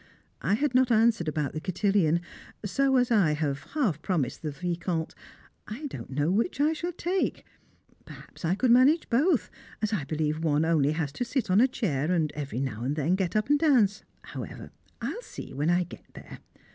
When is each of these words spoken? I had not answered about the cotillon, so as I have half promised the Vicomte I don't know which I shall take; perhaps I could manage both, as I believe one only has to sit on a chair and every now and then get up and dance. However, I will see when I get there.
I 0.41 0.55
had 0.55 0.73
not 0.73 0.89
answered 0.91 1.27
about 1.27 1.53
the 1.53 1.61
cotillon, 1.61 2.21
so 2.65 2.95
as 2.95 3.11
I 3.11 3.33
have 3.33 3.65
half 3.75 4.01
promised 4.01 4.41
the 4.41 4.49
Vicomte 4.49 5.13
I 5.67 5.85
don't 5.85 6.09
know 6.09 6.31
which 6.31 6.59
I 6.59 6.73
shall 6.73 6.91
take; 6.91 7.45
perhaps 8.03 8.43
I 8.43 8.55
could 8.55 8.71
manage 8.71 9.11
both, 9.11 9.51
as 9.79 9.93
I 9.93 10.05
believe 10.05 10.43
one 10.43 10.65
only 10.65 10.93
has 10.93 11.11
to 11.11 11.23
sit 11.23 11.51
on 11.51 11.61
a 11.61 11.67
chair 11.67 12.11
and 12.11 12.31
every 12.31 12.61
now 12.61 12.83
and 12.83 12.95
then 12.95 13.13
get 13.13 13.35
up 13.35 13.47
and 13.47 13.59
dance. 13.59 14.03
However, 14.23 14.71
I 15.01 15.09
will 15.09 15.21
see 15.21 15.53
when 15.53 15.69
I 15.69 15.83
get 15.83 16.05
there. 16.15 16.39